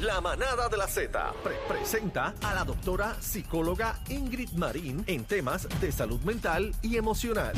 La 0.00 0.20
manada 0.20 0.68
de 0.68 0.76
la 0.76 0.86
Z 0.86 1.32
pre- 1.42 1.56
presenta 1.68 2.34
a 2.42 2.54
la 2.54 2.64
doctora 2.64 3.16
psicóloga 3.20 3.98
Ingrid 4.08 4.50
Marín 4.52 5.02
en 5.06 5.24
temas 5.24 5.66
de 5.80 5.90
salud 5.92 6.20
mental 6.22 6.74
y 6.82 6.96
emocional. 6.96 7.52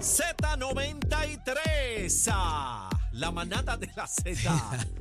Z93, 0.00 2.30
ah, 2.32 2.88
la 3.12 3.30
manada 3.30 3.76
de 3.76 3.90
la 3.94 4.06
Z. 4.06 4.32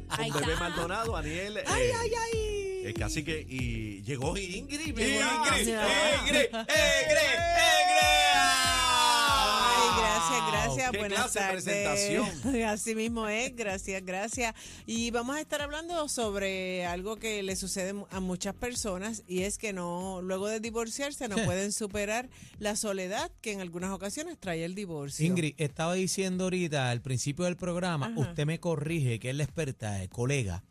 Ay, 0.09 0.29
Con 0.31 0.41
Bebé. 0.41 0.55
Maldonado, 0.57 1.15
Aniel. 1.15 1.59
Ay, 1.65 1.83
eh, 1.83 1.93
ay, 1.97 2.11
ay. 2.13 2.81
El 2.85 2.93
cacique 2.93 3.43
y 3.47 4.01
llegó 4.03 4.37
Ingrid. 4.37 4.95
Llegó 4.95 4.95
mira. 4.95 5.43
Ingrid. 5.59 5.69
Ingrid, 5.69 6.45
Ingrid, 6.45 6.51
Ingrid. 6.51 6.55
Gracias, 9.97 10.51
gracias. 10.51 10.91
Qué 10.91 10.97
Buenas 10.97 11.31
clase 11.31 11.39
de 11.39 11.45
tardes. 11.45 11.63
presentación. 11.63 12.63
Así 12.67 12.95
mismo 12.95 13.27
es, 13.27 13.55
gracias, 13.55 14.03
gracias. 14.05 14.53
Y 14.85 15.11
vamos 15.11 15.35
a 15.35 15.41
estar 15.41 15.61
hablando 15.61 16.07
sobre 16.09 16.85
algo 16.85 17.15
que 17.17 17.43
le 17.43 17.55
sucede 17.55 17.93
a 18.09 18.19
muchas 18.19 18.53
personas 18.55 19.23
y 19.27 19.41
es 19.43 19.57
que 19.57 19.73
no, 19.73 20.21
luego 20.21 20.47
de 20.47 20.59
divorciarse 20.59 21.27
no 21.27 21.35
pueden 21.37 21.71
superar 21.71 22.29
la 22.59 22.75
soledad 22.75 23.31
que 23.41 23.51
en 23.51 23.61
algunas 23.61 23.91
ocasiones 23.91 24.37
trae 24.39 24.63
el 24.65 24.75
divorcio. 24.75 25.25
Ingrid, 25.25 25.53
estaba 25.57 25.93
diciendo 25.93 26.45
ahorita 26.45 26.89
al 26.91 27.01
principio 27.01 27.45
del 27.45 27.55
programa, 27.57 28.07
Ajá. 28.07 28.19
usted 28.19 28.45
me 28.45 28.59
corrige, 28.59 29.19
que 29.19 29.29
es 29.29 29.35
la 29.35 29.43
experta, 29.43 30.03
eh, 30.03 30.09
colega. 30.09 30.63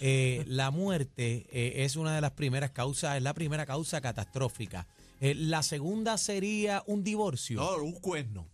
eh, 0.00 0.44
la 0.48 0.70
muerte 0.70 1.46
eh, 1.50 1.84
es 1.84 1.96
una 1.96 2.14
de 2.14 2.20
las 2.20 2.32
primeras 2.32 2.70
causas, 2.70 3.16
es 3.16 3.22
la 3.22 3.34
primera 3.34 3.66
causa 3.66 4.00
catastrófica. 4.00 4.86
Eh, 5.20 5.34
la 5.36 5.62
segunda 5.62 6.18
sería 6.18 6.82
un 6.86 7.04
divorcio. 7.04 7.60
No, 7.60 7.76
un 7.76 7.92
cuerno. 7.92 8.48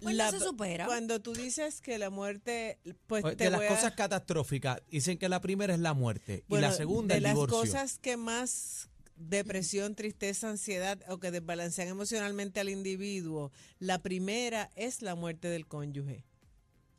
Pues 0.00 0.16
no 0.16 0.30
se 0.30 0.40
supera. 0.40 0.86
Cuando 0.86 1.20
tú 1.20 1.32
dices 1.34 1.80
que 1.80 1.98
la 1.98 2.10
muerte, 2.10 2.78
pues 3.06 3.24
Eh, 3.24 3.36
te 3.36 3.44
de 3.44 3.50
las 3.50 3.60
voy 3.60 3.66
a- 3.66 3.70
cosas 3.70 3.92
catastróficas, 3.94 4.82
dicen 4.90 5.18
que 5.18 5.28
la 5.28 5.40
primera 5.40 5.74
es 5.74 5.80
la 5.80 5.94
muerte 5.94 6.44
y 6.48 6.56
la 6.56 6.72
segunda 6.72 7.14
de 7.14 7.18
el 7.18 7.22
las 7.24 7.32
divorcio. 7.34 7.58
cosas 7.58 7.98
que 7.98 8.16
más 8.16 8.88
depresión, 9.16 9.94
tristeza, 9.94 10.48
ansiedad 10.48 10.98
o 11.08 11.18
que 11.18 11.30
desbalancean 11.30 11.88
emocionalmente 11.88 12.58
al 12.58 12.70
individuo, 12.70 13.52
la 13.78 13.98
primera 14.02 14.70
es 14.76 15.02
la 15.02 15.14
muerte 15.14 15.48
del 15.48 15.66
cónyuge. 15.66 16.24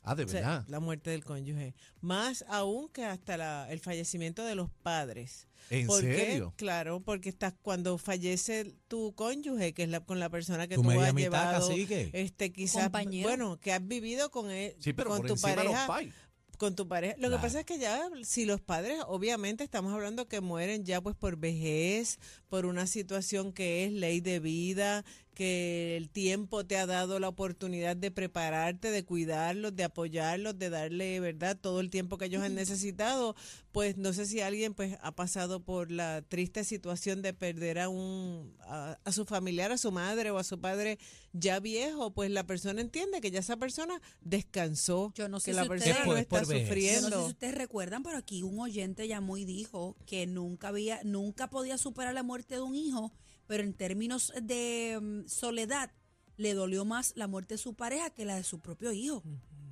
Ah, 0.03 0.15
de 0.15 0.23
O 0.23 0.27
sea, 0.27 0.41
verdad. 0.41 0.65
la 0.67 0.79
muerte 0.79 1.11
del 1.11 1.23
cónyuge. 1.23 1.75
Más 2.01 2.43
aún 2.47 2.89
que 2.89 3.05
hasta 3.05 3.37
la- 3.37 3.71
el 3.71 3.79
fallecimiento 3.79 4.43
de 4.43 4.55
los 4.55 4.69
padres. 4.81 5.47
¿En 5.69 5.85
¿Por 5.87 6.01
qué? 6.01 6.15
serio? 6.15 6.53
Claro, 6.57 7.01
porque 7.01 7.29
estás 7.29 7.53
cuando 7.61 7.97
fallece 7.99 8.73
tu 8.87 9.13
cónyuge, 9.13 9.73
que 9.73 9.83
es 9.83 9.89
la, 9.89 9.99
con 9.99 10.19
la 10.19 10.29
persona 10.29 10.67
que 10.67 10.75
Tu 10.75 10.81
tú 10.81 10.87
media 10.87 11.07
has 11.07 11.13
mitad, 11.13 11.29
llevado, 11.31 11.67
cacique. 11.69 12.09
este 12.13 12.51
quizás, 12.51 12.83
Compañero. 12.85 13.27
bueno, 13.29 13.59
que 13.59 13.71
has 13.73 13.87
vivido 13.87 14.31
con 14.31 14.49
él, 14.49 14.75
Sí, 14.79 14.91
pero 14.93 15.09
con 15.11 15.19
por 15.19 15.27
tu 15.27 15.35
pareja, 15.39 15.85
pais. 15.87 16.13
con 16.57 16.75
tu 16.75 16.87
pareja. 16.87 17.13
Lo 17.17 17.27
Claro. 17.27 17.37
que 17.37 17.41
pasa 17.47 17.59
es 17.59 17.65
que 17.65 17.77
ya, 17.79 18.01
si 18.23 18.45
los 18.45 18.59
padres, 18.59 18.99
obviamente 19.07 19.63
estamos 19.63 19.93
hablando 19.93 20.27
que 20.27 20.41
mueren 20.41 20.83
ya 20.83 20.99
pues 20.99 21.15
por 21.15 21.37
vejez, 21.37 22.17
por 22.49 22.65
una 22.65 22.87
situación 22.87 23.53
que 23.53 23.85
es 23.85 23.91
ley 23.93 24.19
de 24.19 24.39
vida, 24.39 25.05
que 25.33 25.97
el 25.97 26.09
tiempo 26.09 26.65
te 26.65 26.77
ha 26.77 26.85
dado 26.85 27.19
la 27.19 27.29
oportunidad 27.29 27.95
de 27.95 28.11
prepararte, 28.11 28.91
de 28.91 29.05
cuidarlos, 29.05 29.75
de 29.75 29.83
apoyarlos, 29.83 30.57
de 30.59 30.69
darle, 30.69 31.19
¿verdad?, 31.19 31.57
todo 31.59 31.79
el 31.79 31.89
tiempo 31.89 32.17
que 32.17 32.25
ellos 32.25 32.43
han 32.43 32.55
necesitado. 32.55 33.35
Pues 33.71 33.97
no 33.97 34.11
sé 34.13 34.25
si 34.25 34.41
alguien 34.41 34.73
pues 34.73 34.97
ha 35.01 35.15
pasado 35.15 35.61
por 35.63 35.91
la 35.91 36.21
triste 36.21 36.63
situación 36.63 37.21
de 37.21 37.33
perder 37.33 37.79
a 37.79 37.87
un 37.87 38.53
a, 38.61 38.97
a 39.03 39.11
su 39.11 39.25
familiar, 39.25 39.71
a 39.71 39.77
su 39.77 39.91
madre 39.91 40.31
o 40.31 40.37
a 40.37 40.43
su 40.43 40.59
padre 40.59 40.99
ya 41.33 41.59
viejo, 41.59 42.11
pues 42.11 42.29
la 42.29 42.45
persona 42.45 42.81
entiende 42.81 43.21
que 43.21 43.31
ya 43.31 43.39
esa 43.39 43.57
persona 43.57 44.01
descansó, 44.21 45.13
Yo 45.15 45.29
no 45.29 45.39
sé 45.39 45.51
que 45.51 45.57
si 45.57 45.63
la 45.63 45.67
persona 45.67 46.05
no 46.05 46.17
está. 46.17 46.35
Yo 46.37 46.41
no 46.41 46.47
sé 46.47 46.65
sufriendo. 46.65 47.25
si 47.25 47.29
ustedes 47.29 47.55
recuerdan, 47.55 48.03
pero 48.03 48.17
aquí 48.17 48.43
un 48.43 48.59
oyente 48.59 49.07
llamó 49.07 49.37
y 49.37 49.45
dijo 49.45 49.95
que 50.05 50.27
nunca 50.27 50.69
había, 50.69 50.99
nunca 51.03 51.49
podía 51.49 51.77
superar 51.77 52.13
la 52.13 52.23
muerte 52.23 52.55
de 52.55 52.61
un 52.61 52.75
hijo, 52.75 53.13
pero 53.51 53.63
en 53.63 53.73
términos 53.73 54.31
de 54.41 54.97
mm, 55.01 55.27
soledad 55.27 55.91
le 56.37 56.53
dolió 56.53 56.85
más 56.85 57.11
la 57.17 57.27
muerte 57.27 57.55
de 57.55 57.57
su 57.57 57.73
pareja 57.73 58.09
que 58.09 58.23
la 58.23 58.37
de 58.37 58.43
su 58.45 58.59
propio 58.61 58.93
hijo. 58.93 59.21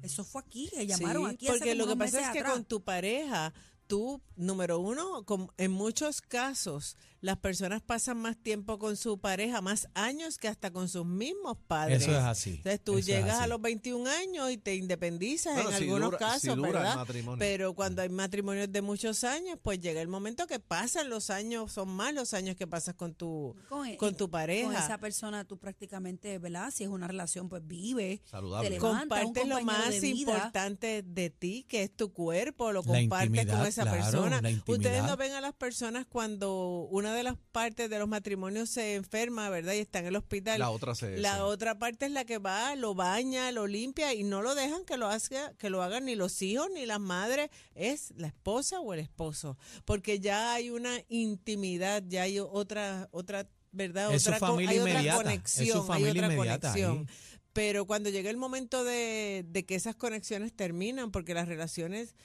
Eso 0.01 0.25
fue 0.25 0.41
aquí, 0.41 0.67
que 0.73 0.85
llamaron 0.85 1.29
Sí, 1.29 1.35
aquí 1.35 1.47
hace 1.47 1.57
porque 1.59 1.71
como 1.77 1.85
lo 1.85 1.87
que 1.93 1.97
pasa 1.97 2.19
es 2.25 2.29
que 2.31 2.39
atrás. 2.39 2.53
con 2.55 2.65
tu 2.65 2.83
pareja, 2.83 3.53
tú, 3.87 4.21
número 4.35 4.79
uno, 4.81 5.23
con- 5.23 5.49
en 5.57 5.71
muchos 5.71 6.19
casos, 6.21 6.97
las 7.21 7.37
personas 7.37 7.81
pasan 7.81 8.17
más 8.17 8.37
tiempo 8.37 8.79
con 8.79 8.95
su 8.95 9.19
pareja, 9.19 9.61
más 9.61 9.89
años 9.93 10.37
que 10.37 10.47
hasta 10.47 10.71
con 10.71 10.87
sus 10.87 11.05
mismos 11.05 11.57
padres. 11.67 12.01
Eso 12.03 12.11
es 12.11 12.17
así. 12.23 12.49
Entonces 12.51 12.81
tú 12.83 12.99
llegas 13.01 13.39
a 13.39 13.47
los 13.47 13.61
21 13.61 14.07
años 14.09 14.51
y 14.51 14.57
te 14.57 14.75
independizas 14.75 15.53
Bueno, 15.55 15.71
en 15.71 15.77
si 15.77 15.83
algunos 15.83 16.07
dura- 16.11 16.17
casos, 16.17 16.41
si 16.41 16.47
dura 16.49 16.67
el 16.69 16.73
¿verdad? 16.75 16.95
matrimonio. 16.95 17.39
Pero 17.39 17.73
cuando 17.73 18.01
hay 18.01 18.09
matrimonios 18.09 18.71
de 18.71 18.81
muchos 18.81 19.23
años, 19.23 19.59
pues 19.61 19.79
llega 19.79 20.01
el 20.01 20.07
momento 20.07 20.47
que 20.47 20.59
pasan 20.59 21.09
los 21.09 21.29
años, 21.29 21.71
son 21.73 21.89
más 21.89 22.13
los 22.13 22.33
años 22.33 22.55
que 22.55 22.67
pasas 22.67 22.95
con 22.95 23.13
tu, 23.13 23.55
Con- 23.67 23.95
con 23.97 24.15
tu 24.15 24.29
pareja. 24.29 24.67
Con 24.67 24.75
esa 24.75 24.97
persona 24.97 25.43
tú 25.45 25.57
prácticamente, 25.57 26.37
¿verdad? 26.39 26.71
Si 26.73 26.83
es 26.83 26.89
una 26.89 27.07
relación, 27.07 27.49
pues 27.49 27.65
vive. 27.67 28.21
Saludable. 28.25 28.69
Te 28.69 28.75
levanta, 28.75 29.15
un 29.15 29.23
Comparte 29.33 29.45
lo 29.45 29.61
más 29.61 29.89
de 29.89 29.99
vida. 29.99 30.31
importante 30.33 31.03
de 31.03 31.29
ti, 31.29 31.65
que 31.67 31.83
es 31.83 31.91
tu 31.95 32.13
cuerpo, 32.13 32.71
lo 32.71 32.83
compartes 32.83 33.45
con 33.45 33.65
esa 33.65 33.81
claro, 33.83 33.97
persona. 33.97 34.41
Ustedes 34.67 35.03
no 35.03 35.17
ven 35.17 35.33
a 35.33 35.41
las 35.41 35.53
personas 35.53 36.05
cuando 36.07 36.87
una 36.91 37.08
de 37.13 37.23
las 37.23 37.35
partes 37.51 37.89
de 37.89 37.99
los 37.99 38.07
matrimonios 38.07 38.69
se 38.69 38.95
enferma, 38.95 39.49
¿verdad? 39.49 39.73
Y 39.73 39.79
está 39.79 39.99
en 39.99 40.07
el 40.07 40.15
hospital. 40.15 40.59
La 40.59 40.69
otra 40.69 40.95
se- 40.95 41.17
La 41.17 41.45
otra 41.45 41.77
parte 41.79 42.05
es 42.05 42.11
la 42.11 42.25
que 42.25 42.37
va, 42.37 42.75
lo 42.75 42.95
baña, 42.95 43.51
lo 43.51 43.67
limpia 43.67 44.13
y 44.13 44.23
no 44.23 44.41
lo 44.41 44.55
dejan 44.55 44.85
que 44.85 44.97
lo 44.97 45.07
haga, 45.07 45.53
que 45.57 45.69
lo 45.69 45.81
hagan 45.83 46.05
ni 46.05 46.15
los 46.15 46.41
hijos 46.41 46.67
ni 46.73 46.85
las 46.85 46.99
madres, 46.99 47.49
es 47.75 48.13
la 48.15 48.27
esposa 48.27 48.79
o 48.79 48.93
el 48.93 48.99
esposo, 48.99 49.57
porque 49.85 50.19
ya 50.19 50.53
hay 50.53 50.69
una 50.69 50.99
intimidad, 51.09 52.03
ya 52.07 52.23
hay 52.23 52.39
otra 52.39 53.07
otra 53.11 53.47
¿verdad? 53.71 54.13
Es 54.13 54.25
otra 54.27 54.39
familia 54.39 54.71
hay 54.71 54.79
otra 54.79 54.91
inmediata, 54.91 55.17
es 55.33 55.51
su 55.71 55.85
conexión, 55.85 55.91
hay 55.91 56.03
otra 56.09 56.27
ahí. 56.27 56.35
conexión. 56.37 57.07
Pero 57.53 57.85
cuando 57.85 58.09
llega 58.09 58.29
el 58.29 58.37
momento 58.37 58.83
de, 58.83 59.43
de 59.47 59.65
que 59.65 59.75
esas 59.75 59.95
conexiones 59.95 60.53
terminan, 60.55 61.11
porque 61.11 61.33
las 61.33 61.47
relaciones, 61.47 62.15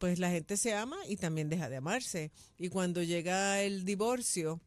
pues 0.00 0.18
la 0.18 0.30
gente 0.30 0.56
se 0.56 0.72
ama 0.72 0.96
y 1.06 1.16
también 1.16 1.50
deja 1.50 1.68
de 1.68 1.76
amarse. 1.76 2.32
Y 2.56 2.70
cuando 2.70 3.02
llega 3.02 3.62
el 3.62 3.84
divorcio, 3.84 4.58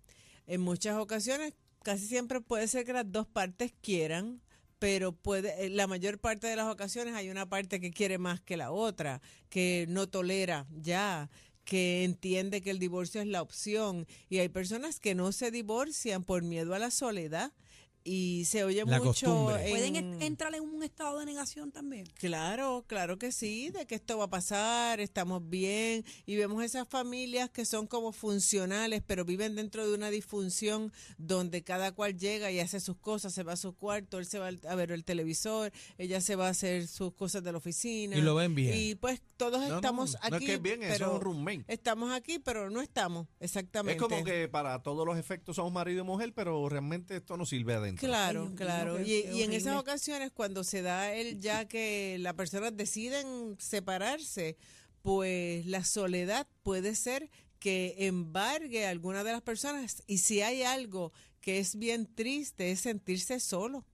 en 0.45 0.61
muchas 0.61 0.95
ocasiones, 0.97 1.55
casi 1.81 2.05
siempre 2.05 2.39
puede 2.39 2.67
ser 2.67 2.85
que 2.85 2.93
las 2.93 3.11
dos 3.11 3.25
partes 3.25 3.73
quieran, 3.81 4.41
pero 4.77 5.11
puede, 5.11 5.65
en 5.65 5.75
la 5.75 5.87
mayor 5.87 6.19
parte 6.19 6.45
de 6.45 6.55
las 6.55 6.71
ocasiones 6.71 7.15
hay 7.15 7.31
una 7.31 7.49
parte 7.49 7.81
que 7.81 7.89
quiere 7.89 8.19
más 8.19 8.41
que 8.41 8.57
la 8.57 8.71
otra, 8.71 9.23
que 9.49 9.87
no 9.89 10.07
tolera 10.07 10.67
ya 10.71 11.31
que 11.65 12.03
entiende 12.03 12.61
que 12.61 12.69
el 12.69 12.77
divorcio 12.77 13.21
es 13.21 13.27
la 13.27 13.41
opción 13.41 14.05
y 14.29 14.39
hay 14.39 14.49
personas 14.49 14.99
que 14.99 15.15
no 15.15 15.31
se 15.31 15.49
divorcian 15.49 16.25
por 16.25 16.43
miedo 16.43 16.75
a 16.75 16.79
la 16.79 16.91
soledad 16.91 17.53
y 18.03 18.43
se 18.45 18.63
oye 18.63 18.83
La 18.85 18.97
mucho 18.99 19.03
costumbre. 19.11 19.69
Pueden 19.69 19.95
en- 19.95 20.13
en- 20.15 20.21
entrar 20.21 20.53
en 20.55 20.63
un 20.63 20.83
estado 20.83 21.19
de 21.19 21.25
negación 21.25 21.71
también. 21.71 22.05
Claro, 22.15 22.83
claro 22.87 23.17
que 23.17 23.31
sí, 23.31 23.69
de 23.69 23.85
que 23.85 23.95
esto 23.95 24.17
va 24.17 24.25
a 24.25 24.29
pasar, 24.29 24.99
estamos 24.99 25.47
bien 25.49 26.03
y 26.25 26.35
vemos 26.35 26.63
esas 26.63 26.87
familias 26.87 27.49
que 27.49 27.65
son 27.65 27.87
como 27.87 28.11
funcionales, 28.11 29.01
pero 29.05 29.23
viven 29.25 29.55
dentro 29.55 29.87
de 29.87 29.93
una 29.95 30.09
disfunción 30.09 30.91
donde 31.17 31.63
cada 31.63 31.91
cual 31.93 32.17
llega 32.17 32.51
y 32.51 32.59
hace 32.59 32.79
sus 32.79 32.97
cosas, 32.97 33.33
se 33.33 33.43
va 33.43 33.53
a 33.53 33.57
su 33.57 33.73
cuarto, 33.73 34.19
él 34.19 34.25
se 34.25 34.39
va 34.39 34.49
a 34.67 34.75
ver 34.75 34.91
el 34.91 35.05
televisor, 35.05 35.71
ella 35.97 36.19
se 36.21 36.35
va 36.35 36.47
a 36.47 36.49
hacer 36.49 36.87
sus 36.87 37.13
cosas 37.13 37.43
de 37.43 37.51
la 37.51 37.57
oficina. 37.59 38.17
Y 38.17 38.21
lo 38.21 38.35
ven 38.35 38.53
bien. 38.55 38.73
Y 38.77 38.95
pues 38.95 39.21
todos 39.37 39.61
No, 39.61 39.69
no, 39.69 39.75
estamos 39.75 40.13
no 40.13 40.19
aquí. 40.35 40.45
es 40.45 40.49
que 40.49 40.53
es 40.55 40.61
bien, 40.61 40.83
eso 40.83 41.05
es 41.05 41.11
un 41.13 41.21
roommate. 41.21 41.65
Estamos 41.67 42.11
aquí, 42.11 42.39
pero 42.39 42.69
no 42.69 42.81
estamos, 42.81 43.27
exactamente. 43.39 43.95
Es 43.95 44.01
como 44.09 44.23
que 44.23 44.47
para 44.47 44.81
todos 44.83 45.05
los 45.05 45.17
efectos 45.17 45.55
somos 45.55 45.71
marido 45.71 46.01
y 46.03 46.05
mujer, 46.05 46.33
pero 46.33 46.67
realmente 46.69 47.15
esto 47.17 47.37
no 47.37 47.45
sirve 47.45 47.73
adentro. 47.73 47.92
Claro, 47.95 48.41
Ay, 48.41 48.47
Dios 48.47 48.49
mío, 48.49 48.57
claro. 48.57 48.97
qué- 48.97 49.03
y, 49.03 49.23
qué 49.23 49.33
y 49.33 49.43
en 49.43 49.53
esas 49.53 49.77
ocasiones, 49.77 50.31
cuando 50.31 50.63
se 50.63 50.81
da 50.81 51.13
el 51.13 51.39
ya 51.39 51.65
que 51.67 52.17
las 52.19 52.33
personas 52.35 52.75
deciden 52.75 53.55
separarse, 53.59 54.57
pues 55.01 55.65
la 55.65 55.83
soledad 55.83 56.47
puede 56.63 56.95
ser 56.95 57.29
que 57.59 57.95
embargue 57.99 58.85
a 58.85 58.89
alguna 58.89 59.23
de 59.23 59.31
las 59.31 59.41
personas. 59.41 60.03
Y 60.07 60.17
si 60.19 60.41
hay 60.41 60.63
algo 60.63 61.11
que 61.41 61.59
es 61.59 61.75
bien 61.77 62.05
triste, 62.13 62.71
es 62.71 62.81
sentirse 62.81 63.39
solo. 63.39 63.85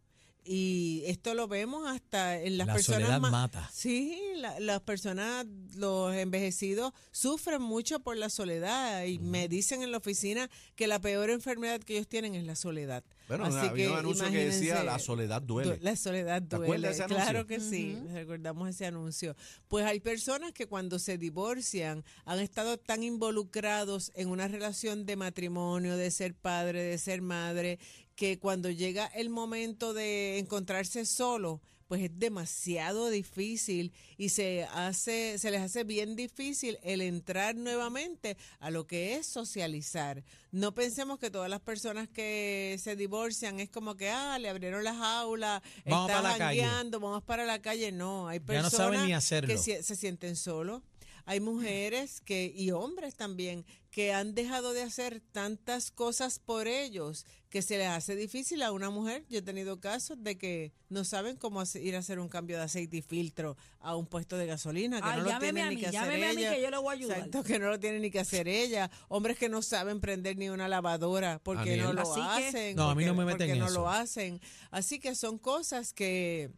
Y 0.44 1.03
esto 1.06 1.33
lo 1.36 1.47
vemos 1.47 1.88
hasta 1.88 2.41
en 2.41 2.57
las 2.57 2.68
La 2.68 2.74
personas 2.74 3.01
soledad 3.01 3.19
más- 3.21 3.31
mata. 3.31 3.69
Sí, 3.74 4.18
la- 4.38 4.59
las 4.59 4.81
personas, 4.81 5.45
los 5.75 6.15
envejecidos, 6.15 6.94
sufren 7.12 7.62
mucho 7.62 8.00
por 8.00 8.18
la 8.18 8.30
soledad 8.30 9.03
y 9.03 9.19
me 9.19 9.47
dicen 9.47 9.83
en 9.83 9.91
la 9.91 9.97
oficina 9.97 10.50
que 10.75 10.88
la 10.88 11.00
peor 11.00 11.30
enfermedad 11.30 11.81
que 11.81 11.94
ellos 11.95 12.07
tienen 12.07 12.33
es 12.36 12.45
la 12.45 12.56
soledad. 12.56 13.03
Bueno, 13.27 13.45
Así 13.45 13.57
había 13.57 13.91
un 13.91 13.97
anuncio 14.00 14.25
que 14.31 14.45
decía 14.45 14.83
la 14.83 14.97
soledad 14.97 15.41
duele. 15.44 15.75
du- 15.77 15.83
La 15.83 15.95
soledad 15.95 16.41
¿Te 16.41 16.56
duele. 16.56 16.65
acuerdas 16.65 16.89
de 16.89 16.94
ese 16.95 17.03
anuncio? 17.03 17.24
Claro 17.31 17.45
que 17.45 17.59
sí, 17.59 17.97
recordamos 18.12 18.69
ese 18.69 18.86
anuncio. 18.88 19.36
Pues 19.68 19.86
hay 19.86 20.00
personas 20.00 20.51
que 20.51 20.65
cuando 20.65 20.97
se 20.97 21.19
divorcian 21.19 22.03
han 22.25 22.39
estado 22.39 22.77
tan 22.80 23.03
involucrados 23.03 24.12
en 24.15 24.30
una 24.30 24.47
relación 24.47 25.06
de 25.06 25.15
matrimonio, 25.15 25.95
de 25.95 26.09
ser 26.09 26.33
padre, 26.33 26.81
de 26.81 26.97
ser 26.97 27.21
madre, 27.21 27.77
que 28.19 28.38
cuando 28.38 28.69
llega 28.69 29.06
el 29.06 29.30
momento 29.30 29.94
de 29.94 30.39
encontrarse 30.39 31.06
solo, 31.06 31.62
pues 31.88 32.01
es 32.01 32.19
demasiado 32.19 33.10
difícil 33.10 33.94
y 34.18 34.27
se 34.27 34.66
hace 34.74 35.38
se 35.39 35.50
les 35.51 35.62
hace 35.62 35.86
bien 35.86 36.18
difícil 36.18 36.77
el 36.83 37.00
entrar 37.00 37.56
nuevamente 37.56 38.36
a 38.60 38.71
lo 38.71 38.86
que 38.88 39.16
es 39.16 39.25
socializar. 39.25 40.21
No 40.51 40.74
pensemos 40.74 41.18
que 41.18 41.31
todas 41.31 41.50
las 41.50 41.62
personas 41.62 42.10
que 42.10 42.77
se 42.83 42.98
divorcian 42.98 43.62
es 43.62 43.69
como 43.69 43.95
que 43.95 44.10
ah, 44.10 44.38
le 44.38 44.50
abrieron 44.50 44.83
las 44.83 44.98
aulas, 44.98 45.62
Vamos 45.86 46.10
está 46.10 46.22
para 46.22 46.33
la 46.33 46.38
calle. 46.38 46.62
jangueando, 46.62 47.00
vamos 47.00 47.24
para 47.24 47.45
la 47.45 47.62
calle, 47.62 47.94
no, 47.94 48.27
hay 48.27 48.39
no 48.39 48.45
personas 48.45 49.31
que 49.48 49.57
se, 49.57 49.81
se 49.81 49.95
sienten 49.95 50.36
solos. 50.36 50.81
Hay 51.29 51.41
mujeres 51.41 52.21
que 52.21 52.51
y 52.55 52.71
hombres 52.71 53.13
también 53.15 53.63
que 53.91 54.13
han 54.13 54.33
dejado 54.33 54.73
de 54.73 54.81
hacer 54.81 55.21
tantas 55.31 55.91
cosas 55.91 56.39
por 56.39 56.67
ellos 56.67 57.27
que 57.49 57.61
se 57.61 57.77
les 57.77 57.87
hace 57.87 58.15
difícil 58.15 58.63
a 58.63 58.71
una 58.71 58.89
mujer. 58.89 59.25
Yo 59.29 59.37
he 59.37 59.41
tenido 59.43 59.79
casos 59.79 60.23
de 60.23 60.39
que 60.39 60.73
no 60.89 61.03
saben 61.03 61.35
cómo 61.37 61.61
ir 61.75 61.95
a 61.95 61.99
hacer 61.99 62.17
un 62.19 62.29
cambio 62.29 62.57
de 62.57 62.63
aceite 62.63 62.97
y 62.97 63.01
filtro 63.03 63.57
a 63.79 63.95
un 63.95 64.07
puesto 64.07 64.37
de 64.37 64.47
gasolina, 64.47 65.01
que 65.03 65.07
Ay, 65.07 65.17
no 65.17 65.23
lo 65.25 65.29
llámeme 65.29 65.53
tiene 65.53 65.61
a 65.61 65.69
ni 65.69 65.75
mí, 65.75 65.81
que 65.81 65.87
hacer 65.89 66.01
llámeme 66.01 66.25
a 66.29 66.33
mí 66.33 66.41
ella. 66.41 66.55
que 66.55 66.61
yo 66.63 66.69
le 66.71 66.77
voy 66.77 66.87
a 66.89 66.91
ayudar. 66.97 67.17
Exacto, 67.19 67.43
que 67.43 67.59
no 67.59 67.67
lo 67.69 67.79
tiene 67.79 67.99
ni 67.99 68.09
que 68.09 68.19
hacer 68.19 68.47
ella. 68.47 68.89
Hombres 69.07 69.37
que 69.37 69.49
no 69.49 69.61
saben 69.61 69.99
prender 70.01 70.35
ni 70.35 70.49
una 70.49 70.67
lavadora 70.67 71.39
porque 71.43 71.77
no 71.77 71.93
lo 71.93 72.01
Así 72.01 72.21
que- 72.41 72.47
hacen. 72.47 72.75
No, 72.75 72.89
a 72.89 72.95
mí 72.95 73.05
no 73.05 73.13
me 73.13 73.25
meten 73.25 73.47
porque 73.49 73.59
no 73.59 73.65
eso. 73.67 73.75
lo 73.81 73.87
hacen. 73.89 74.41
Así 74.71 74.99
que 74.99 75.13
son 75.13 75.37
cosas 75.37 75.93
que 75.93 76.49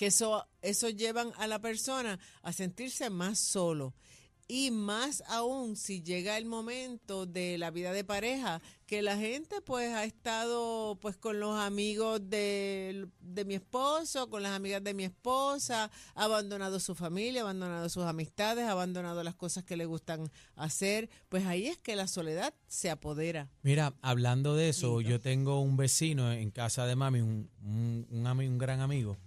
que 0.00 0.06
eso, 0.06 0.46
eso 0.62 0.88
llevan 0.88 1.30
a 1.36 1.46
la 1.46 1.58
persona 1.58 2.18
a 2.40 2.54
sentirse 2.54 3.10
más 3.10 3.38
solo. 3.38 3.92
Y 4.48 4.70
más 4.70 5.22
aún 5.28 5.76
si 5.76 6.02
llega 6.02 6.38
el 6.38 6.46
momento 6.46 7.26
de 7.26 7.58
la 7.58 7.70
vida 7.70 7.92
de 7.92 8.02
pareja, 8.02 8.62
que 8.86 9.02
la 9.02 9.18
gente 9.18 9.60
pues 9.60 9.92
ha 9.92 10.04
estado 10.04 10.98
pues 11.02 11.18
con 11.18 11.38
los 11.38 11.54
amigos 11.54 12.30
de, 12.30 13.08
de 13.20 13.44
mi 13.44 13.56
esposo, 13.56 14.30
con 14.30 14.42
las 14.42 14.52
amigas 14.52 14.82
de 14.82 14.94
mi 14.94 15.04
esposa, 15.04 15.90
ha 16.14 16.24
abandonado 16.24 16.80
su 16.80 16.94
familia, 16.94 17.42
ha 17.42 17.44
abandonado 17.44 17.86
sus 17.90 18.04
amistades, 18.04 18.64
ha 18.64 18.70
abandonado 18.70 19.22
las 19.22 19.34
cosas 19.34 19.64
que 19.64 19.76
le 19.76 19.84
gustan 19.84 20.30
hacer, 20.56 21.10
pues 21.28 21.44
ahí 21.44 21.66
es 21.66 21.76
que 21.76 21.94
la 21.94 22.08
soledad 22.08 22.54
se 22.68 22.88
apodera. 22.88 23.50
Mira, 23.60 23.92
hablando 24.00 24.56
de 24.56 24.70
eso, 24.70 25.02
yo 25.02 25.20
tengo 25.20 25.60
un 25.60 25.76
vecino 25.76 26.32
en 26.32 26.50
casa 26.50 26.86
de 26.86 26.96
mami, 26.96 27.20
un, 27.20 27.50
un, 27.62 28.06
un 28.10 28.58
gran 28.58 28.80
amigo, 28.80 29.18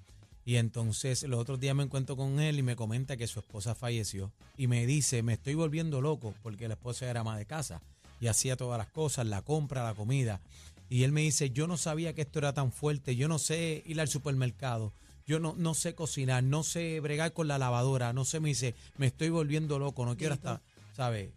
y 0.45 0.57
entonces 0.57 1.24
los 1.24 1.40
otros 1.40 1.60
días 1.60 1.75
me 1.75 1.84
encuentro 1.84 2.18
con 2.18 2.40
él 2.40 2.60
y 2.60 2.63
me 2.63 2.75
comenta 2.75 3.16
que 3.18 3.28
su 3.28 3.40
esposa 3.40 3.75
falleció. 3.75 4.31
Y 4.57 4.68
me 4.68 4.86
dice, 4.86 5.24
me 5.24 5.34
estoy 5.34 5.56
volviendo 5.56 6.01
loco 6.01 6.34
porque 6.44 6.68
la 6.68 6.74
esposa 6.74 7.10
era 7.10 7.22
ama 7.22 7.38
de 7.38 7.45
casa 7.45 7.81
y 8.19 8.28
hacía 8.28 8.57
todas 8.57 8.78
las 8.78 8.88
cosas, 8.88 9.25
la 9.25 9.42
compra, 9.42 9.84
la 9.84 9.94
comida. 9.94 10.42
Y 10.90 11.04
él 11.04 11.12
me 11.12 11.22
dice, 11.22 11.50
yo 11.51 11.68
no 11.68 11.78
sabía 11.78 12.13
que 12.13 12.22
esto 12.22 12.40
era 12.40 12.54
tan 12.54 12.72
fuerte, 12.72 13.16
yo 13.16 13.28
no 13.28 13.40
sé 13.40 13.84
ir 13.86 14.00
al 14.01 14.10
supermercado, 14.10 14.92
yo 15.25 15.40
no, 15.40 15.56
no 15.57 15.74
sé 15.74 15.95
cocinar, 15.95 16.44
no 16.44 16.63
sé 16.63 17.00
bregar 17.00 17.34
con 17.34 17.48
la 17.48 17.57
lavadora, 17.57 18.12
no 18.13 18.25
sé, 18.25 18.39
me 18.39 18.50
dice, 18.50 18.75
me 18.98 19.07
estoy 19.07 19.30
volviendo 19.30 19.80
loco, 19.80 20.06
no 20.06 20.18
quiero 20.18 20.34
hasta, 20.34 20.62
¿sabes? 20.96 21.30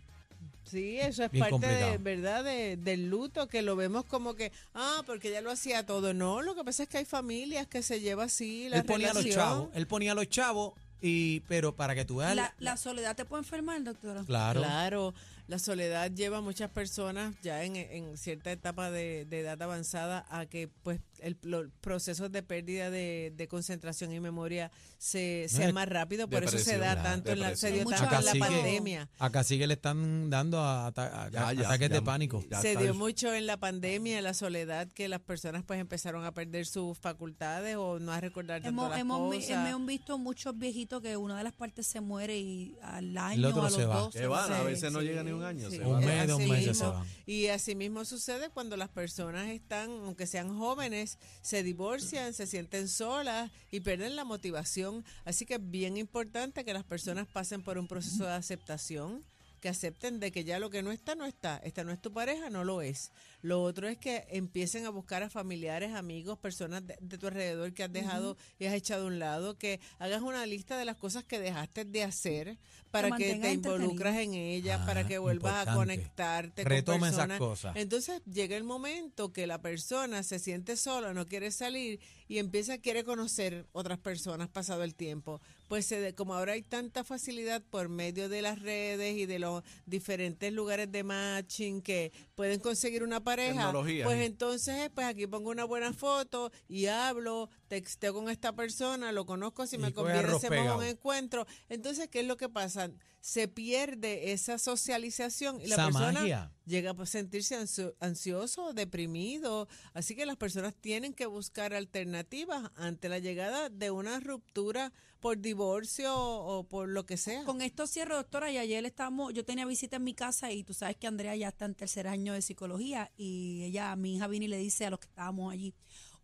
Sí, 0.69 0.99
eso 0.99 1.25
es 1.25 1.31
Bien 1.31 1.49
parte 1.49 1.67
de 1.67 1.99
verdad 1.99 2.43
de- 2.45 2.77
del 2.77 3.09
luto 3.09 3.47
que 3.49 3.63
lo 3.63 3.77
vemos 3.77 4.05
como 4.05 4.35
que 4.35 4.51
ah 4.75 5.03
porque 5.07 5.31
ya 5.31 5.41
lo 5.41 5.51
hacía 5.51 5.87
todo. 5.87 6.13
No 6.13 6.43
lo 6.43 6.55
que 6.55 6.65
pasa 6.65 6.83
es 6.83 6.89
que 6.89 6.99
hay 6.99 7.05
familias 7.05 7.67
que 7.67 7.83
se 7.83 8.01
lleva 8.01 8.25
así 8.25 8.69
la 8.69 8.79
él 8.79 8.85
ponía 8.85 9.11
a 9.11 9.15
los 9.15 9.29
chavos, 9.29 9.69
él 9.75 9.87
ponía 9.87 10.13
a 10.13 10.15
los 10.15 10.29
chavos 10.29 10.75
y 11.01 11.41
pero 11.41 11.75
para 11.77 11.95
que 11.95 12.05
tú 12.05 12.17
veas 12.17 12.35
La, 12.37 12.55
la 12.59 12.77
soledad 12.77 13.15
te 13.17 13.25
puede 13.25 13.43
enfermar, 13.43 13.83
doctora. 13.85 14.25
claro, 14.25 14.61
Claro, 14.61 15.15
la 15.47 15.59
soledad 15.61 16.11
lleva 16.11 16.39
a 16.39 16.41
muchas 16.41 16.71
personas 16.71 17.35
ya 17.41 17.63
en, 17.63 17.77
en 17.77 18.17
cierta 18.17 18.51
etapa 18.51 18.91
de, 18.91 19.25
de 19.27 19.41
edad 19.41 19.61
avanzada 19.63 20.27
a 20.29 20.47
que 20.47 20.69
pues 20.83 20.99
el, 21.21 21.39
los 21.43 21.69
procesos 21.81 22.33
de 22.33 22.43
pérdida 22.43 22.91
de, 22.91 23.33
de 23.37 23.47
concentración 23.49 24.13
y 24.13 24.19
memoria 24.21 24.73
se, 24.99 25.47
sean 25.49 25.69
es 25.69 25.75
más 25.75 25.89
rápido, 25.89 26.29
por 26.29 26.43
eso 26.43 26.59
se 26.59 26.79
da 26.79 27.01
tanto 27.03 27.31
en 27.31 27.41
la, 27.41 27.55
se 27.55 27.71
dio 27.71 27.85
Mucho 27.85 27.97
tanto 27.97 28.19
en 28.19 28.25
la 28.41 28.47
pandemia. 28.47 29.09
acá 29.21 29.45
sí 29.45 29.57
que 29.59 29.67
le 29.69 29.75
están 29.75 30.31
dando 30.31 30.59
a- 30.61 30.87
ata- 30.89 31.25
a- 31.27 31.31
Ya, 31.31 31.53
ya, 31.53 31.67
ataques 31.69 31.91
ya, 31.91 31.95
de 31.95 32.03
pánico. 32.03 32.45
ya 32.51 32.61
se 32.61 32.75
dio 32.77 32.93
mucho 32.95 33.33
en 33.33 33.47
la 33.47 33.57
pandemia, 33.57 34.21
la 34.23 34.35
soledad, 34.35 34.89
que 34.89 35.09
las 35.09 35.21
personas 35.21 35.63
pues 35.65 35.79
empezaron 35.79 36.25
a 36.25 36.33
perder 36.33 36.67
sus 36.67 36.99
facultades 36.99 37.77
o 37.77 37.99
no 38.01 38.13
a 38.13 38.21
recordar 38.21 38.63
tanto 38.63 38.69
Hemos, 38.71 38.91
las 38.91 38.99
hemos, 39.01 39.35
cosas. 39.35 39.69
hemos 39.69 39.87
visto 39.87 40.19
muchos 40.19 40.59
viejitos 40.59 40.86
que 40.89 41.17
una 41.17 41.37
de 41.39 41.45
las 41.45 41.53
partes 41.53 41.87
se 41.87 42.01
muere 42.01 42.39
y 42.39 42.77
al 42.83 43.05
El 43.11 43.19
año, 43.19 43.49
otro 43.49 43.63
a 43.63 43.65
los 43.65 43.75
se 43.75 43.85
va. 43.85 43.99
dos. 44.01 44.15
Se 44.15 44.27
van, 44.27 44.53
a 44.53 44.59
Sí, 44.61 44.65
veces 44.67 44.93
no 44.93 45.01
sí, 45.01 45.07
llega 45.07 45.23
ni 45.23 45.33
un 45.33 45.43
año. 45.43 45.69
sí. 45.71 45.77
se 45.79 45.85
Un 45.85 46.05
mes, 46.05 46.27
dos 46.29 46.41
Así 46.41 46.51
meses 46.51 46.79
se 46.79 46.85
mismo. 46.85 46.99
van. 47.01 47.07
Y 47.27 47.47
así 47.49 47.75
mismo 47.75 48.05
sucede 48.05 48.51
cuando 48.51 48.77
las 48.77 48.89
personas 48.89 49.49
están, 49.49 49.91
aunque 49.91 50.27
sean 50.27 50.57
jóvenes, 50.57 51.19
se 51.43 51.63
divorcian, 51.63 52.33
se 52.35 52.47
sienten 52.47 52.89
solas 52.89 53.51
y 53.71 53.81
pierden 53.81 54.17
la 54.17 54.25
motivación. 54.25 55.05
Así 55.25 55.45
que 55.47 55.55
es 55.55 55.71
bien 55.71 55.97
importante 55.97 56.65
que 56.65 56.73
las 56.73 56.85
personas 56.85 57.27
pasen 57.27 57.63
por 57.63 57.79
un 57.79 57.89
proceso 57.89 58.25
de 58.25 58.33
aceptación, 58.33 59.25
que 59.61 59.69
acepten 59.71 60.21
de 60.21 60.31
que 60.31 60.45
ya 60.45 60.59
lo 60.59 60.69
que 60.71 60.83
no 60.83 60.93
está, 60.93 61.15
no 61.15 61.25
está. 61.27 61.57
Esta 61.65 61.83
no 61.83 61.91
es 61.91 62.01
tu 62.01 62.13
pareja, 62.13 62.51
no 62.51 62.63
lo 62.63 62.83
es. 62.83 63.11
Lo 63.47 63.63
otro 63.63 63.87
es 63.87 63.97
que 63.97 64.25
empiecen 64.31 64.87
a 64.87 64.91
buscar 64.91 65.23
a 65.23 65.31
familiares, 65.31 65.93
amigos, 65.95 66.37
personas 66.39 66.85
de, 66.85 66.97
de 67.01 67.17
tu 67.17 67.29
alrededor 67.29 67.73
que 67.75 67.85
has 67.85 67.93
dejado 67.93 68.37
y 68.59 68.67
has 68.67 68.75
echado 68.75 69.05
a 69.05 69.07
un 69.07 69.21
lado, 69.21 69.57
que 69.57 69.79
hagas 70.01 70.21
una 70.23 70.45
lista 70.47 70.77
de 70.77 70.85
las 70.85 70.97
cosas 70.97 71.23
que 71.23 71.39
dejaste 71.39 71.85
de 71.85 72.03
hacer 72.03 72.59
para 72.91 73.11
que 73.17 73.35
te 73.37 73.53
involucras 73.53 74.17
en 74.17 74.35
ellas, 74.35 74.81
para 74.87 75.01
Ah, 75.03 75.07
que 75.07 75.19
vuelvas 75.19 75.69
a 75.69 75.75
conectarte 75.75 76.63
con 76.65 76.71
Retoma 76.73 77.09
esas 77.09 77.19
personas. 77.27 77.39
cosas. 77.39 77.77
Entonces 77.77 78.21
llega 78.25 78.57
el 78.57 78.65
momento 78.65 79.33
que 79.33 79.47
la 79.47 79.61
persona 79.61 80.23
se 80.23 80.39
siente 80.39 80.77
sola, 80.77 81.13
no 81.15 81.27
quiere 81.27 81.51
salir 81.53 82.01
y 82.29 82.39
empieza 82.39 82.79
quiere 82.79 83.05
conocer 83.05 83.67
otras 83.73 83.99
personas 83.99 84.49
pasado 84.49 84.83
el 84.83 84.95
tiempo. 84.95 85.41
Pues 85.69 85.85
se 85.87 86.01
de- 86.01 86.15
como 86.15 86.35
ahora 86.35 86.53
hay 86.55 86.63
tanta 86.63 87.05
facilidad 87.05 87.63
por 87.63 87.89
medio 87.89 88.29
de 88.29 88.41
las 88.43 88.61
redes 88.61 89.17
y 89.17 89.27
de 89.27 89.39
los 89.41 89.63
diferentes 89.85 90.53
lugares 90.53 90.91
de 90.91 91.03
matching 91.05 91.83
que 91.83 92.13
pueden 92.35 92.61
conseguir 92.61 93.03
una 93.03 93.21
pareja, 93.23 93.36
Tecnología, 93.45 94.05
pues 94.05 94.23
entonces 94.25 94.91
pues 94.95 95.07
aquí 95.07 95.27
pongo 95.27 95.51
una 95.51 95.65
buena 95.65 95.93
foto 95.93 96.51
y 96.69 96.87
hablo, 96.87 97.49
texteo 97.69 98.15
con 98.15 98.29
esta 98.31 98.55
persona, 98.55 99.13
lo 99.13 99.27
conozco, 99.27 99.67
si 99.67 99.77
Y 99.77 99.79
me 99.79 99.93
conviene 99.93 100.21
hacemos 100.21 100.77
un 100.77 100.85
encuentro. 100.85 101.47
Entonces, 101.69 102.09
¿qué 102.09 102.21
es 102.21 102.27
lo 102.27 102.37
que 102.37 102.49
pasa? 102.49 102.91
Se 103.21 103.49
pierde 103.49 104.33
esa 104.33 104.57
socialización 104.59 105.61
y 105.61 105.67
la 105.67 105.75
Esa 105.75 105.85
persona 105.87 106.13
magia. 106.13 106.53
llega 106.65 106.93
a 106.93 107.07
sentirse 107.07 107.57
ansio- 107.59 107.95
ansioso, 108.01 108.73
deprimido. 108.73 109.67
Así 109.95 110.15
que 110.15 110.27
las 110.27 110.37
personas 110.37 110.75
tienen 110.75 111.13
que 111.13 111.27
buscar 111.27 111.75
alternativas 111.75 112.71
ante 112.77 113.09
la 113.09 113.19
llegada 113.19 113.69
de 113.69 113.91
una 113.91 114.21
ruptura 114.21 114.93
por 115.27 115.41
divorcio 115.41 116.15
o 116.17 116.69
por 116.69 116.89
lo 116.89 117.05
que 117.05 117.17
sea. 117.17 117.43
Con 117.43 117.61
esto 117.61 117.89
cierro, 117.89 118.15
doctora, 118.15 118.53
y 118.53 118.59
ayer 118.59 118.87
estamos, 118.87 119.35
yo 119.35 119.45
tenía 119.45 119.67
visita 119.67 119.97
en 119.97 120.05
mi 120.05 120.15
casa 120.15 120.53
y 120.53 120.63
tú 120.63 120.73
sabes 120.73 120.95
que 120.99 121.09
Andrea 121.09 121.35
ya 121.35 121.49
está 121.49 121.65
en 121.65 121.75
tercer 121.75 122.07
año 122.07 122.33
de 122.33 122.43
psicología 122.43 123.11
y 123.17 123.65
ella, 123.65 123.97
mi 123.97 124.15
hija 124.15 124.29
viene 124.29 124.45
y 124.45 124.49
le 124.51 124.59
dice 124.59 124.87
a 124.87 124.91
los 124.91 125.01
que 125.01 125.09
estábamos 125.09 125.53
allí, 125.53 125.75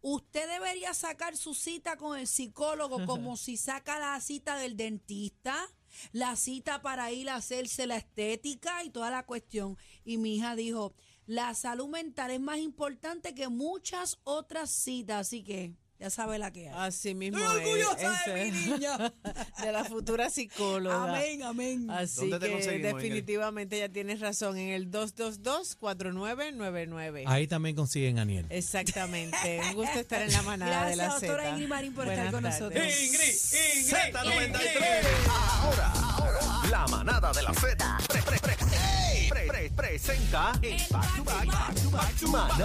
usted 0.02 0.48
debería 0.48 0.94
sacar 0.94 1.36
su 1.36 1.52
cita 1.52 1.96
con 1.96 2.16
el 2.16 2.28
psicólogo 2.28 3.04
como 3.06 3.36
si 3.36 3.56
saca 3.56 3.98
la 3.98 4.20
cita 4.20 4.56
del 4.56 4.76
dentista, 4.76 5.56
la 6.12 6.36
cita 6.36 6.80
para 6.80 7.10
ir 7.10 7.28
a 7.28 7.34
hacerse 7.34 7.88
la 7.88 7.96
estética 7.96 8.84
y 8.84 8.90
toda 8.90 9.10
la 9.10 9.26
cuestión. 9.26 9.76
Y 10.04 10.16
mi 10.18 10.36
hija 10.36 10.54
dijo, 10.54 10.94
la 11.26 11.54
salud 11.54 11.88
mental 11.88 12.30
es 12.30 12.40
más 12.40 12.58
importante 12.58 13.34
que 13.34 13.48
muchas 13.48 14.20
otras 14.22 14.70
citas, 14.70 15.26
así 15.26 15.42
que 15.42 15.74
ya 16.02 16.10
sabe 16.10 16.38
la 16.38 16.50
que 16.50 16.68
hay. 16.68 16.74
Así 16.76 17.14
mismo 17.14 17.38
Estoy 17.38 17.60
es, 17.80 17.86
orgullosa 17.86 18.22
de 18.26 18.48
ese- 18.48 18.52
mi 18.52 18.60
niña. 18.72 18.98
de 19.62 19.72
la 19.72 19.84
futura 19.84 20.28
psicóloga. 20.30 21.14
Amén, 21.14 21.42
amén. 21.44 21.88
Así 21.90 22.28
¿Dónde 22.28 22.48
te 22.48 22.56
que 22.56 22.64
Ingrid? 22.74 22.82
definitivamente 22.94 23.78
ya 23.78 23.88
tienes 23.88 24.18
razón 24.20 24.58
en 24.58 24.70
el 24.70 24.90
222-4999. 24.90 27.22
Ahí 27.26 27.46
también 27.46 27.76
consiguen 27.76 28.18
a 28.18 28.22
Aniel. 28.22 28.46
Exactamente. 28.50 29.60
Un 29.70 29.74
gusto 29.74 30.00
estar 30.00 30.22
en 30.22 30.32
la 30.32 30.42
manada 30.42 30.86
de 30.88 30.96
la 30.96 31.04
Gracias, 31.04 31.22
doctora. 31.30 31.50
Ingrid 31.50 31.68
Marín, 31.68 31.94
por 31.94 32.06
Buenas 32.06 32.26
estar 32.26 32.42
con 32.42 32.50
tardes. 32.50 32.60
nosotros. 32.60 32.82
Z93. 33.92 35.28
Ahora, 35.30 35.92
ahora, 35.92 36.40
la 36.70 36.86
manada 36.88 37.32
de 37.32 37.42
la 37.42 37.52
Z 37.54 37.98
pre- 38.08 38.22
pre- 38.22 38.38
pre- 38.40 38.56
pre- 39.28 39.46
pre- 39.46 39.70
presenta 39.70 40.52
el 40.62 40.76
back 40.90 41.16
to 41.16 41.24
back, 41.24 41.46
back 41.46 41.74
to 41.82 41.90
back, 41.90 42.22
manada 42.22 42.28